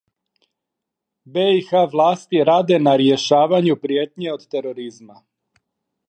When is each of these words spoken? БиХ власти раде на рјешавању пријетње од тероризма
БиХ 1.33 1.67
власти 1.91 2.41
раде 2.49 2.79
на 2.85 2.95
рјешавању 3.01 3.75
пријетње 3.83 4.31
од 4.37 4.47
тероризма 4.55 5.19